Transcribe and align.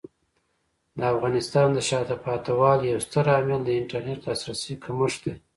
د 0.97 0.99
افغانستان 1.13 1.67
د 1.73 1.79
شاته 1.89 2.15
پاتې 2.25 2.51
والي 2.59 2.85
یو 2.93 2.99
ستر 3.07 3.25
عامل 3.33 3.61
د 3.65 3.69
انټرنیټ 3.79 4.19
لاسرسي 4.27 4.73
کمښت 4.83 5.19
دی. 5.25 5.33